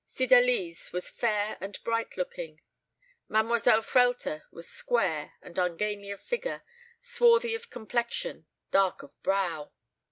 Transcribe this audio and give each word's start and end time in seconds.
Cydalise 0.07 0.91
was 0.91 1.11
fair 1.11 1.59
and 1.61 1.77
bright 1.83 2.17
looking 2.17 2.59
Mademoiselle 3.29 3.83
Frehlter 3.83 4.41
was 4.49 4.67
square 4.67 5.33
and 5.43 5.55
ungainly 5.59 6.09
of 6.09 6.19
figure, 6.21 6.63
swarthy 7.01 7.53
of 7.53 7.69
complexion, 7.69 8.47
dark 8.71 9.03
of 9.03 9.11
brow. 9.21 9.71